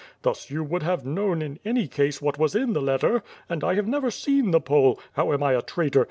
[0.23, 3.21] Thus you would have known, in any case, what was in the letter.
[3.47, 5.99] And T have never seen the Pole— ^how am I a traitor?